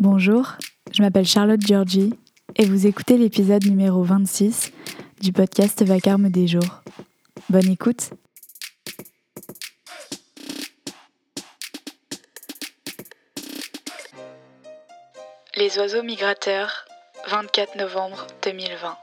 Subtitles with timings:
[0.00, 0.56] Bonjour,
[0.94, 2.14] je m'appelle Charlotte Giorgi
[2.56, 4.72] et vous écoutez l'épisode numéro 26
[5.20, 6.82] du podcast Vacarme des jours.
[7.50, 8.08] Bonne écoute
[15.54, 16.86] Les oiseaux migrateurs,
[17.30, 18.96] 24 novembre 2020.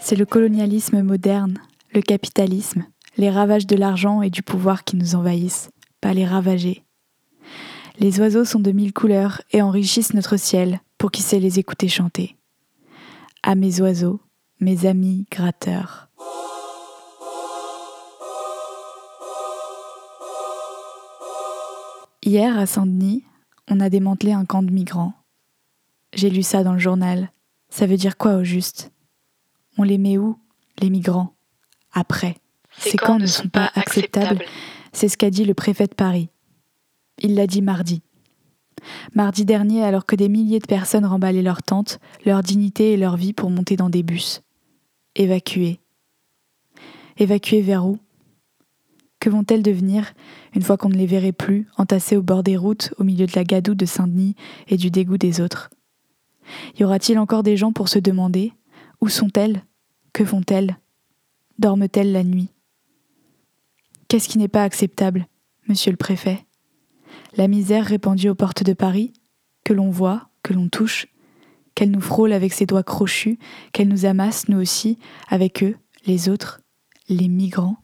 [0.00, 1.58] C'est le colonialisme moderne,
[1.92, 2.86] le capitalisme,
[3.18, 5.68] les ravages de l'argent et du pouvoir qui nous envahissent,
[6.00, 6.83] pas les ravager.
[7.96, 11.88] Les oiseaux sont de mille couleurs et enrichissent notre ciel pour qui sait les écouter
[11.88, 12.36] chanter.
[13.44, 14.20] À mes oiseaux,
[14.58, 16.08] mes amis gratteurs.
[22.22, 23.22] Hier, à Saint-Denis,
[23.70, 25.12] on a démantelé un camp de migrants.
[26.14, 27.30] J'ai lu ça dans le journal.
[27.68, 28.90] Ça veut dire quoi au juste?
[29.78, 30.38] On les met où,
[30.80, 31.34] les migrants?
[31.92, 32.36] Après.
[32.76, 34.44] Ces camps ne sont pas acceptables.
[34.92, 36.28] C'est ce qu'a dit le préfet de Paris.
[37.24, 38.02] Il l'a dit mardi.
[39.14, 43.16] Mardi dernier, alors que des milliers de personnes remballaient leurs tentes, leur dignité et leur
[43.16, 44.42] vie pour monter dans des bus.
[45.16, 45.80] Évacuées.
[47.16, 47.98] Évacuées vers où?
[49.20, 50.12] Que vont-elles devenir
[50.54, 53.32] une fois qu'on ne les verrait plus, entassées au bord des routes, au milieu de
[53.34, 54.34] la gadoue de Saint-Denis
[54.68, 55.70] et du dégoût des autres?
[56.78, 58.52] Y aura-t-il encore des gens pour se demander
[59.00, 59.64] Où sont-elles?
[60.12, 60.76] Que font-elles?
[61.58, 62.50] Dorment-elles la nuit?
[64.08, 65.26] Qu'est-ce qui n'est pas acceptable,
[65.68, 66.44] monsieur le préfet?
[67.36, 69.12] La misère répandue aux portes de Paris,
[69.64, 71.08] que l'on voit, que l'on touche,
[71.74, 73.38] qu'elle nous frôle avec ses doigts crochus,
[73.72, 76.60] qu'elle nous amasse, nous aussi, avec eux, les autres,
[77.08, 77.76] les migrants.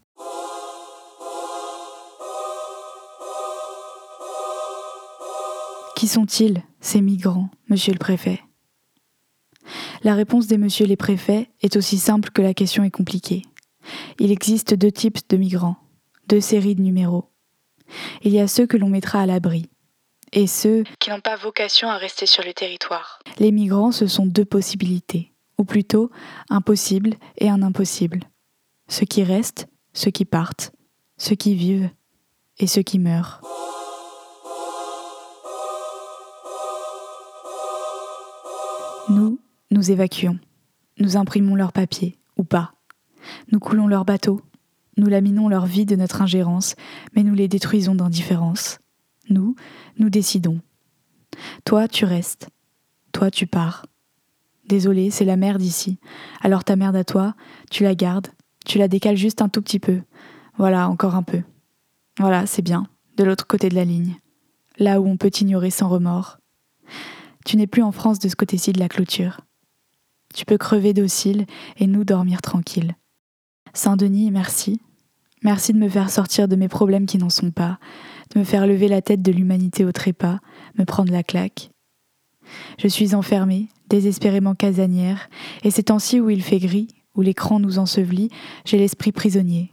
[5.96, 8.40] Qui sont-ils, ces migrants, monsieur le préfet?
[10.02, 13.42] La réponse des messieurs les préfets est aussi simple que la question est compliquée.
[14.18, 15.76] Il existe deux types de migrants,
[16.28, 17.26] deux séries de numéros.
[18.22, 19.69] Il y a ceux que l'on mettra à l'abri
[20.33, 23.19] et ceux qui n'ont pas vocation à rester sur le territoire.
[23.38, 26.11] Les migrants, ce sont deux possibilités, ou plutôt
[26.48, 28.20] un possible et un impossible.
[28.89, 30.73] Ceux qui restent, ceux qui partent,
[31.17, 31.90] ceux qui vivent
[32.58, 33.40] et ceux qui meurent.
[39.08, 39.40] Nous,
[39.70, 40.39] nous évacuons.
[40.98, 42.74] Nous imprimons leurs papiers, ou pas.
[43.51, 44.40] Nous coulons leurs bateaux,
[45.00, 46.77] nous laminons leur vie de notre ingérence,
[47.16, 48.78] mais nous les détruisons d'indifférence.
[49.28, 49.56] Nous,
[49.98, 50.61] nous décidons.
[51.64, 52.48] Toi, tu restes.
[53.12, 53.86] Toi, tu pars.
[54.66, 55.98] Désolé, c'est la merde ici.
[56.40, 57.34] Alors ta merde à toi,
[57.70, 58.28] tu la gardes,
[58.64, 60.02] tu la décales juste un tout petit peu.
[60.58, 61.42] Voilà, encore un peu.
[62.20, 64.16] Voilà, c'est bien, de l'autre côté de la ligne.
[64.78, 66.39] Là où on peut t'ignorer sans remords.
[67.44, 69.40] Tu n'es plus en France de ce côté-ci de la clôture.
[70.34, 71.46] Tu peux crever docile
[71.78, 72.94] et nous dormir tranquille.
[73.72, 74.80] Saint-Denis, merci.
[75.42, 77.78] Merci de me faire sortir de mes problèmes qui n'en sont pas,
[78.34, 80.39] de me faire lever la tête de l'humanité au trépas,
[80.78, 81.70] me prendre la claque.
[82.78, 85.30] Je suis enfermée, désespérément casanière,
[85.62, 88.30] et ces temps-ci où il fait gris, où l'écran nous ensevelit,
[88.64, 89.73] j'ai l'esprit prisonnier.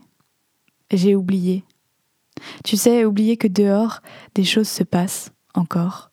[0.90, 1.64] J'ai oublié.
[2.64, 4.00] Tu sais, oublier que dehors,
[4.34, 6.10] des choses se passent, encore.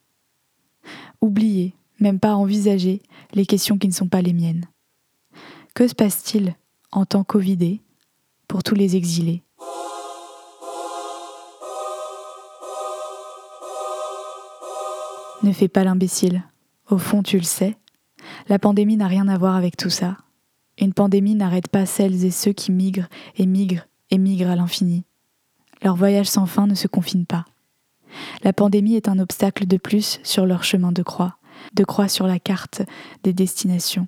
[1.21, 3.01] Oublier, même pas envisager,
[3.33, 4.65] les questions qui ne sont pas les miennes.
[5.73, 6.55] Que se passe-t-il
[6.91, 7.81] en tant qu'ovidé
[8.47, 9.44] pour tous les exilés?
[15.45, 16.41] Ne fais pas l'imbécile.
[16.89, 17.77] Au fond, tu le sais.
[18.49, 20.17] La pandémie n'a rien à voir avec tout ça.
[20.79, 23.05] Une pandémie n'arrête pas celles et ceux qui migrent
[23.37, 25.03] et migrent et migrent à l'infini.
[25.83, 27.45] Leur voyage sans fin ne se confine pas.
[28.41, 31.37] La pandémie est un obstacle de plus sur leur chemin de croix,
[31.75, 32.81] de croix sur la carte
[33.21, 34.07] des destinations.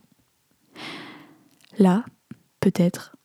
[1.77, 2.03] Là,
[2.61, 3.15] peut-être,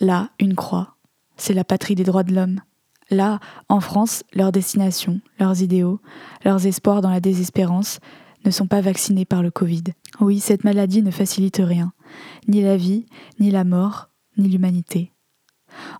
[0.00, 0.96] là, une croix,
[1.36, 2.62] c'est la patrie des droits de l'homme,
[3.10, 6.00] Là, en France, leurs destinations, leurs idéaux,
[6.44, 8.00] leurs espoirs dans la désespérance
[8.44, 9.84] ne sont pas vaccinés par le Covid.
[10.20, 11.92] Oui, cette maladie ne facilite rien,
[12.48, 13.06] ni la vie,
[13.40, 15.12] ni la mort, ni l'humanité.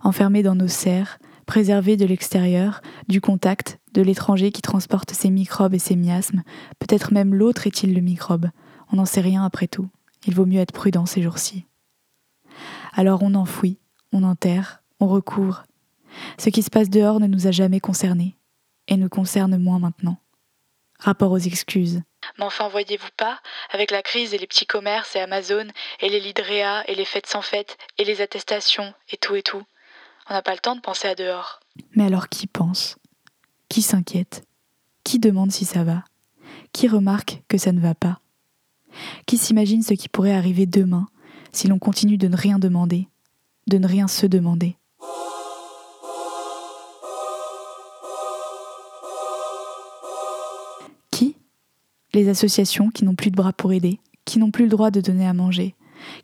[0.03, 5.73] Enfermés dans nos serres, préservés de l'extérieur, du contact, de l'étranger qui transporte ses microbes
[5.73, 6.43] et ses miasmes,
[6.77, 8.49] peut-être même l'autre est-il le microbe,
[8.91, 9.89] on n'en sait rien après tout,
[10.27, 11.65] il vaut mieux être prudent ces jours-ci.
[12.93, 13.79] Alors on enfouit,
[14.11, 15.63] on enterre, on recouvre,
[16.37, 18.35] ce qui se passe dehors ne nous a jamais concernés,
[18.87, 20.17] et nous concerne moins maintenant.
[20.99, 22.01] Rapport aux excuses.
[22.37, 23.39] Mais enfin, voyez-vous pas,
[23.71, 25.67] avec la crise et les petits commerces et Amazon,
[26.01, 29.63] et les Lidrea, et les fêtes sans fêtes, et les attestations, et tout et tout,
[30.29, 31.61] on n'a pas le temps de penser à dehors.
[31.95, 32.97] Mais alors qui pense?
[33.69, 34.43] Qui s'inquiète?
[35.03, 36.03] Qui demande si ça va?
[36.73, 38.19] Qui remarque que ça ne va pas?
[39.25, 41.07] Qui s'imagine ce qui pourrait arriver demain
[41.51, 43.07] si l'on continue de ne rien demander,
[43.67, 44.75] de ne rien se demander?
[52.27, 55.27] Associations qui n'ont plus de bras pour aider, qui n'ont plus le droit de donner
[55.27, 55.75] à manger,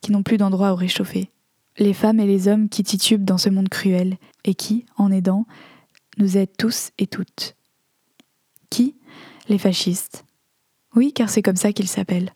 [0.01, 1.29] qui n'ont plus d'endroit où réchauffer,
[1.77, 5.45] les femmes et les hommes qui titubent dans ce monde cruel et qui, en aidant,
[6.17, 7.55] nous aident tous et toutes.
[8.69, 8.95] Qui?
[9.47, 10.25] Les fascistes.
[10.95, 12.33] Oui, car c'est comme ça qu'ils s'appellent.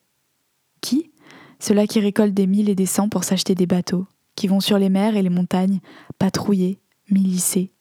[0.81, 1.11] Qui?
[1.59, 4.77] Ceux-là qui récoltent des mille et des cents pour s'acheter des bateaux, qui vont sur
[4.77, 5.79] les mers et les montagnes,
[6.17, 6.79] patrouiller,
[7.09, 7.71] milicer,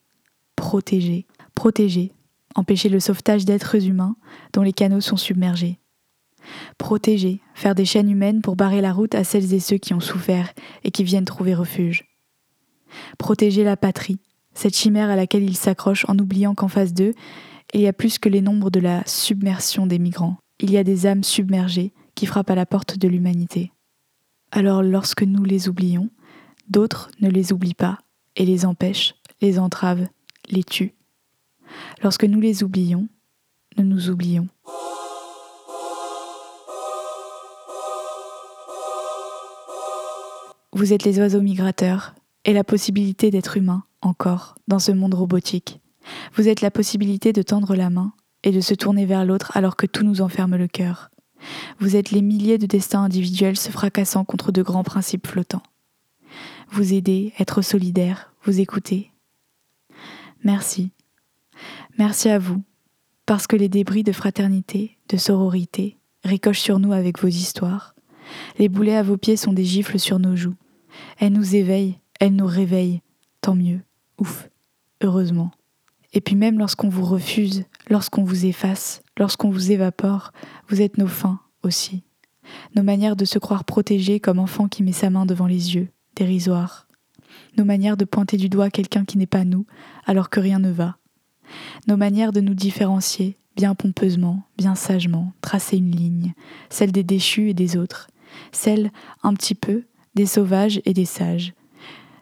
[0.56, 2.12] protéger, protéger,
[2.58, 4.16] empêcher le sauvetage d'êtres humains
[4.52, 5.78] dont les canaux sont submergés.
[6.78, 10.00] Protéger, faire des chaînes humaines pour barrer la route à celles et ceux qui ont
[10.00, 10.52] souffert
[10.84, 12.04] et qui viennent trouver refuge.
[13.18, 14.18] Protéger la patrie,
[14.54, 17.14] cette chimère à laquelle ils s'accrochent en oubliant qu'en face d'eux,
[17.74, 20.36] il y a plus que les nombres de la submersion des migrants.
[20.58, 23.72] Il y a des âmes submergées qui frappent à la porte de l'humanité.
[24.50, 26.10] Alors lorsque nous les oublions,
[26.68, 27.98] d'autres ne les oublient pas
[28.36, 30.08] et les empêchent, les entravent,
[30.48, 30.97] les tuent.
[32.02, 33.08] Lorsque nous les oublions,
[33.76, 34.48] nous nous oublions.
[40.72, 45.80] Vous êtes les oiseaux migrateurs et la possibilité d'être humain encore dans ce monde robotique.
[46.34, 48.12] Vous êtes la possibilité de tendre la main
[48.44, 51.10] et de se tourner vers l'autre alors que tout nous enferme le cœur.
[51.78, 55.62] Vous êtes les milliers de destins individuels se fracassant contre de grands principes flottants.
[56.70, 59.10] Vous aider, être solidaire, vous écouter.
[60.44, 60.90] Merci.
[61.98, 62.62] Merci à vous,
[63.26, 67.96] parce que les débris de fraternité, de sororité, ricochent sur nous avec vos histoires.
[68.56, 70.54] Les boulets à vos pieds sont des gifles sur nos joues.
[71.18, 73.02] Elles nous éveillent, elles nous réveillent.
[73.40, 73.80] Tant mieux.
[74.20, 74.48] Ouf.
[75.02, 75.50] Heureusement.
[76.12, 80.32] Et puis même lorsqu'on vous refuse, lorsqu'on vous efface, lorsqu'on vous évapore,
[80.68, 82.04] vous êtes nos fins aussi.
[82.76, 85.88] Nos manières de se croire protégés comme enfant qui met sa main devant les yeux,
[86.14, 86.86] dérisoires.
[87.56, 89.66] Nos manières de pointer du doigt quelqu'un qui n'est pas nous,
[90.06, 90.96] alors que rien ne va.
[91.86, 96.32] Nos manières de nous différencier, bien pompeusement, bien sagement, tracer une ligne,
[96.70, 98.08] celle des déchus et des autres,
[98.52, 98.90] celle,
[99.22, 99.84] un petit peu,
[100.14, 101.54] des sauvages et des sages,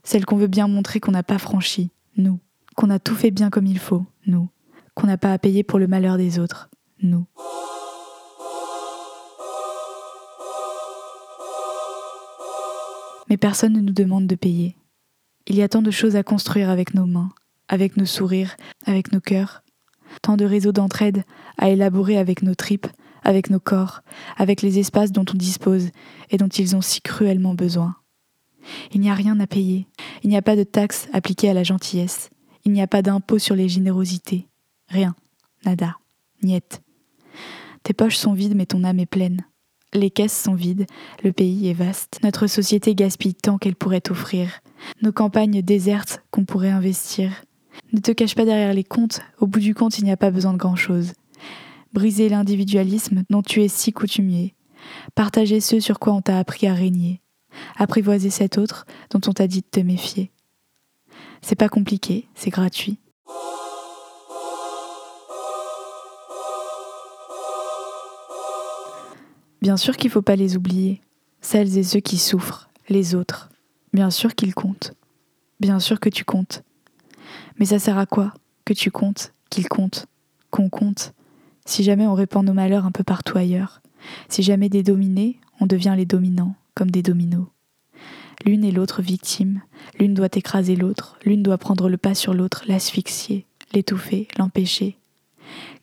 [0.02, 2.38] celle qu'on veut bien montrer qu'on n'a pas franchie, nous,
[2.74, 4.48] qu'on a tout fait bien comme il faut, nous,
[4.94, 6.70] qu'on n'a pas à payer pour le malheur des autres,
[7.02, 7.26] nous.
[13.28, 14.76] Mais personne ne nous demande de payer.
[15.48, 17.30] Il y a tant de choses à construire avec nos mains,
[17.68, 19.62] avec nos sourires, avec nos cœurs,
[20.22, 21.24] tant de réseaux d'entraide
[21.58, 22.86] à élaborer avec nos tripes,
[23.24, 24.02] avec nos corps,
[24.36, 25.90] avec les espaces dont on dispose
[26.30, 27.96] et dont ils ont si cruellement besoin.
[28.92, 29.86] Il n'y a rien à payer,
[30.22, 32.30] il n'y a pas de taxes appliquées à la gentillesse,
[32.64, 34.48] il n'y a pas d'impôt sur les générosités,
[34.88, 35.14] rien,
[35.64, 35.96] nada,
[36.42, 36.80] niet.
[37.82, 39.44] Tes poches sont vides mais ton âme est pleine.
[39.94, 40.86] Les caisses sont vides,
[41.22, 44.60] le pays est vaste, notre société gaspille tant qu'elle pourrait offrir,
[45.00, 47.44] nos campagnes désertes qu'on pourrait investir.
[47.92, 50.30] Ne te cache pas derrière les comptes, au bout du compte il n'y a pas
[50.30, 51.12] besoin de grand-chose.
[51.92, 54.54] Briser l'individualisme dont tu es si coutumier,
[55.14, 57.22] partager ce sur quoi on t'a appris à régner,
[57.76, 60.30] apprivoiser cet autre dont on t'a dit de te méfier.
[61.42, 62.98] C'est pas compliqué, c'est gratuit.
[69.62, 71.00] Bien sûr qu'il ne faut pas les oublier,
[71.40, 73.50] celles et ceux qui souffrent, les autres.
[73.92, 74.94] Bien sûr qu'ils comptent.
[75.60, 76.62] Bien sûr que tu comptes.
[77.58, 78.34] Mais ça sert à quoi
[78.64, 80.06] que tu comptes, qu'ils comptent,
[80.50, 81.14] qu'on compte,
[81.64, 83.80] si jamais on répand nos malheurs un peu partout ailleurs,
[84.28, 87.46] si jamais des dominés, on devient les dominants, comme des dominos.
[88.44, 89.62] L'une et l'autre victime,
[89.98, 94.98] l'une doit écraser l'autre, l'une doit prendre le pas sur l'autre, l'asphyxier, l'étouffer, l'empêcher.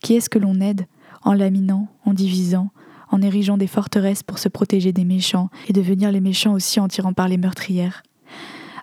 [0.01, 0.85] Qui est-ce que l'on aide
[1.23, 2.69] en laminant, en divisant,
[3.09, 6.87] en érigeant des forteresses pour se protéger des méchants et devenir les méchants aussi en
[6.87, 8.03] tirant par les meurtrières?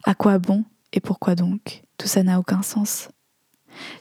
[0.04, 3.08] À quoi bon et pourquoi donc Tout ça n'a aucun sens?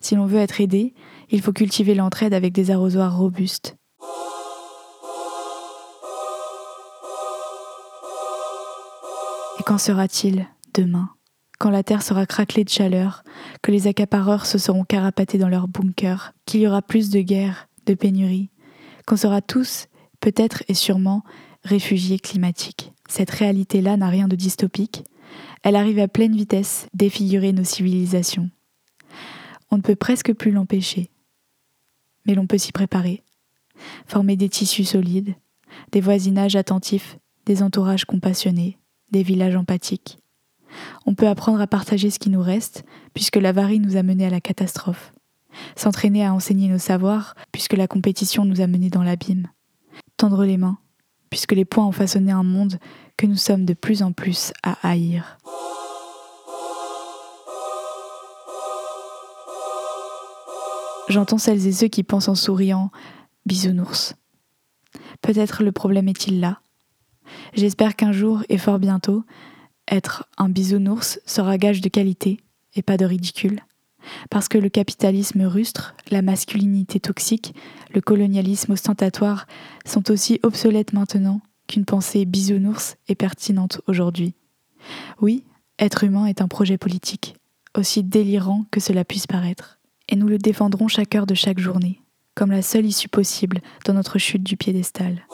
[0.01, 0.93] Si l'on veut être aidé,
[1.29, 3.77] il faut cultiver l'entraide avec des arrosoirs robustes.
[9.60, 11.10] Et quand sera-t-il demain
[11.60, 13.24] Quand la terre sera craquelée de chaleur,
[13.62, 17.67] que les accapareurs se seront carapatés dans leurs bunkers, qu'il y aura plus de guerres,
[17.86, 18.50] de pénuries,
[19.05, 19.88] qu'on sera tous
[20.19, 21.24] peut-être et sûrement
[21.63, 22.93] réfugiés climatiques?
[23.10, 25.03] Cette réalité-là n'a rien de dystopique.
[25.63, 28.50] Elle arrive à pleine vitesse défigurer nos civilisations.
[29.72, 31.10] On ne peut presque plus l'empêcher.
[32.25, 33.24] Mais l'on peut s'y préparer.
[34.08, 35.36] Former des tissus solides,
[35.92, 38.78] des voisinages attentifs, des entourages compassionnés,
[39.12, 40.20] des villages empathiques.
[41.06, 44.30] On peut apprendre à partager ce qui nous reste, puisque l'avarie nous a menés à
[44.30, 45.13] la catastrophe.
[45.75, 49.48] S'entraîner à enseigner nos savoirs, puisque la compétition nous a menés dans l'abîme
[50.20, 50.78] tendre les mains,
[51.30, 52.78] puisque les poings ont façonné un monde
[53.20, 55.38] que nous sommes de plus en plus à haïr.
[61.10, 62.92] J'entends celles et ceux qui pensent en souriant
[63.46, 64.16] Bisounours.
[65.22, 66.62] Peut-être le problème est-il là.
[67.54, 69.26] J'espère qu'un jour, et fort bientôt,
[69.92, 72.40] être un bisounours sera gage de qualité
[72.76, 73.60] et pas de ridicule.
[74.30, 77.54] Parce que le capitalisme rustre, la masculinité toxique,
[77.94, 79.46] le colonialisme ostentatoire
[79.84, 84.34] sont aussi obsolètes maintenant qu'une pensée bisounours est pertinente aujourd'hui.
[85.22, 85.46] Oui,
[85.78, 87.36] être humain est un projet politique,
[87.78, 89.80] aussi délirant que cela puisse paraître.
[90.10, 92.02] Et nous le défendrons chaque heure de chaque journée,
[92.34, 95.26] comme la seule issue possible dans notre chute du piédestal.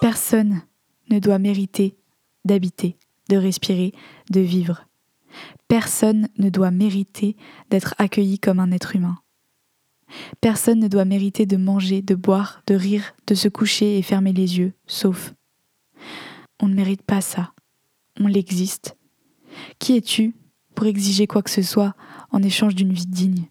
[0.00, 0.62] Personne
[1.10, 1.96] ne doit mériter
[2.46, 2.96] d'habiter,
[3.28, 3.92] de respirer,
[4.30, 4.86] de vivre.
[5.68, 7.36] Personne ne doit mériter
[7.70, 9.18] d'être accueilli comme un être humain.
[10.40, 14.32] Personne ne doit mériter de manger, de boire, de rire, de se coucher et fermer
[14.32, 15.34] les yeux, sauf.
[16.60, 17.52] On ne mérite pas ça.
[18.20, 18.96] On l'existe.
[19.78, 20.34] Qui es-tu
[20.74, 21.94] pour exiger quoi que ce soit
[22.30, 23.46] en échange d'une vie digne?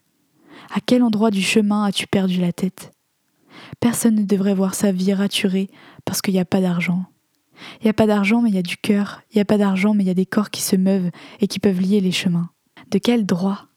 [0.73, 2.91] À quel endroit du chemin as-tu perdu la tête?
[3.79, 5.69] Personne ne devrait voir sa vie raturée
[6.05, 7.05] parce qu'il n'y a pas d'argent.
[7.79, 9.21] Il n'y a pas d'argent, mais il y a du cœur.
[9.31, 11.47] Il n'y a pas d'argent, mais il y a des corps qui se meuvent et
[11.47, 12.49] qui peuvent lier les chemins.
[12.91, 13.67] De quel droit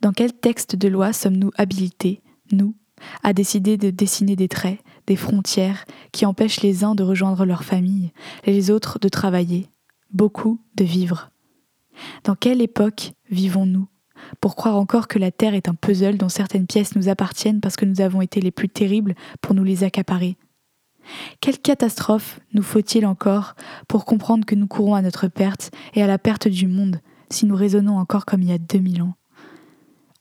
[0.00, 2.74] Dans quel texte de loi sommes-nous habilités, nous,
[3.22, 7.64] à décider de dessiner des traits, des frontières qui empêchent les uns de rejoindre leur
[7.64, 8.12] famille,
[8.46, 9.68] les autres de travailler,
[10.12, 11.30] beaucoup de vivre?
[12.24, 13.86] Dans quelle époque vivons-nous?
[14.40, 17.76] Pour croire encore que la Terre est un puzzle dont certaines pièces nous appartiennent parce
[17.76, 20.36] que nous avons été les plus terribles pour nous les accaparer?
[21.40, 23.54] Quelle catastrophe nous faut-il encore
[23.88, 27.00] pour comprendre que nous courons à notre perte et à la perte du monde
[27.30, 29.14] si nous raisonnons encore comme il y a 2000 ans?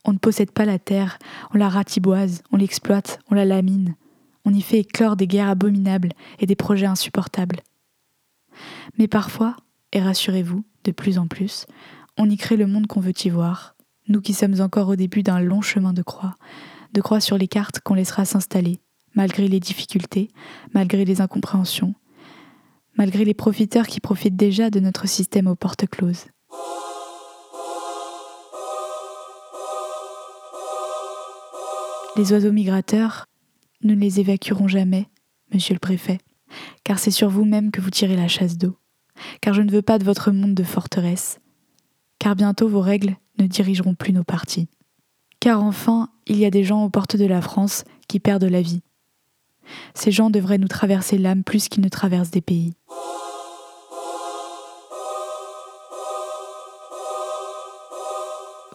[0.06, 1.18] On ne possède pas la terre,
[1.54, 3.96] on la ratiboise, on l'exploite, on la lamine,
[4.46, 7.62] on y fait éclore des guerres abominables et des projets insupportables.
[8.98, 9.56] Mais parfois,
[9.94, 11.66] et rassurez-vous, de plus en plus,
[12.18, 13.76] on y crée le monde qu'on veut y voir,
[14.08, 16.36] nous qui sommes encore au début d'un long chemin de croix,
[16.94, 18.80] de croix sur les cartes qu'on laissera s'installer,
[19.16, 20.30] malgré les difficultés,
[20.74, 21.96] malgré les incompréhensions,
[22.98, 26.26] malgré les profiteurs qui profitent déjà de notre système aux portes closes.
[32.16, 33.26] Les oiseaux migrateurs,
[33.82, 35.08] nous ne les évacuerons jamais,
[35.54, 36.20] monsieur le préfet,
[36.84, 38.78] car c'est sur vous-même que vous tirez la chasse d'eau,
[39.42, 41.40] car je ne veux pas de votre monde de forteresse,
[42.20, 44.68] car bientôt vos règles ne dirigeront plus nos partis.
[45.40, 48.62] Car enfin, il y a des gens aux portes de la France qui perdent la
[48.62, 48.84] vie,
[49.94, 52.74] ces gens devraient nous traverser l'âme plus qu'ils ne traversent des pays.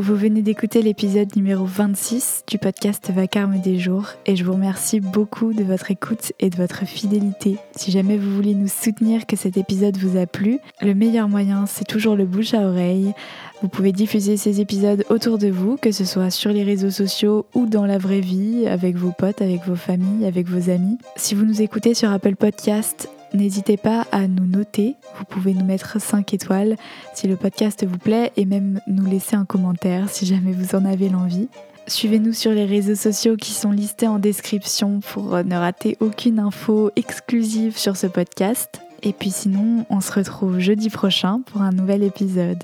[0.00, 5.00] Vous venez d'écouter l'épisode numéro 26 du podcast Vacarme des jours et je vous remercie
[5.00, 7.56] beaucoup de votre écoute et de votre fidélité.
[7.74, 11.66] Si jamais vous voulez nous soutenir que cet épisode vous a plu, le meilleur moyen
[11.66, 13.12] c'est toujours le bouche à oreille.
[13.60, 17.46] Vous pouvez diffuser ces épisodes autour de vous, que ce soit sur les réseaux sociaux
[17.54, 20.96] ou dans la vraie vie, avec vos potes, avec vos familles, avec vos amis.
[21.16, 25.64] Si vous nous écoutez sur Apple Podcast, N'hésitez pas à nous noter, vous pouvez nous
[25.64, 26.76] mettre 5 étoiles
[27.14, 30.84] si le podcast vous plaît et même nous laisser un commentaire si jamais vous en
[30.84, 31.48] avez l'envie.
[31.86, 36.90] Suivez-nous sur les réseaux sociaux qui sont listés en description pour ne rater aucune info
[36.96, 38.80] exclusive sur ce podcast.
[39.02, 42.62] Et puis sinon, on se retrouve jeudi prochain pour un nouvel épisode.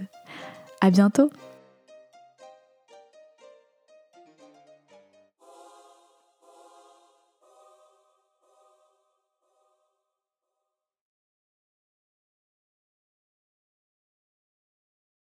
[0.80, 1.30] À bientôt!